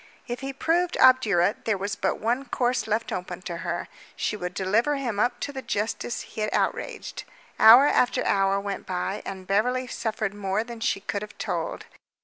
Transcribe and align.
If 0.25 0.39
he 0.39 0.51
proved 0.51 0.97
obdurate 0.99 1.65
there 1.65 1.77
was 1.77 1.95
but 1.95 2.19
one 2.19 2.45
course 2.45 2.87
left 2.87 3.11
open 3.11 3.43
to 3.43 3.57
her. 3.57 3.87
She 4.15 4.35
would 4.35 4.55
deliver 4.55 4.95
him 4.95 5.19
up 5.19 5.39
to 5.41 5.51
the 5.53 5.61
justice 5.61 6.21
he 6.21 6.41
had 6.41 6.49
outraged. 6.51 7.23
Hour 7.59 7.85
after 7.85 8.25
hour 8.25 8.59
went 8.59 8.87
by, 8.87 9.21
and 9.25 9.45
Beverly 9.45 9.85
suffered 9.85 10.33
more 10.33 10.63
than 10.63 10.79
she 10.79 11.01
could 11.01 11.21
have 11.21 11.37
told. 11.37 11.85